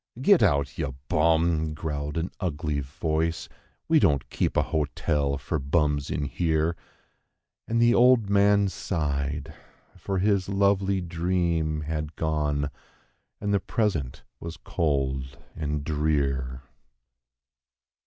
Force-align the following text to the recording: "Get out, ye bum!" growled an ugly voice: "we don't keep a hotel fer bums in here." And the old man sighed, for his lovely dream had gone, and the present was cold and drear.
"Get 0.19 0.41
out, 0.41 0.79
ye 0.79 0.87
bum!" 1.09 1.75
growled 1.75 2.17
an 2.17 2.31
ugly 2.39 2.79
voice: 2.79 3.47
"we 3.87 3.99
don't 3.99 4.31
keep 4.31 4.57
a 4.57 4.63
hotel 4.63 5.37
fer 5.37 5.59
bums 5.59 6.09
in 6.09 6.25
here." 6.25 6.75
And 7.67 7.79
the 7.79 7.93
old 7.93 8.27
man 8.27 8.67
sighed, 8.67 9.53
for 9.95 10.17
his 10.17 10.49
lovely 10.49 11.01
dream 11.01 11.81
had 11.81 12.15
gone, 12.15 12.71
and 13.39 13.53
the 13.53 13.59
present 13.59 14.23
was 14.39 14.57
cold 14.57 15.37
and 15.55 15.83
drear. 15.83 16.63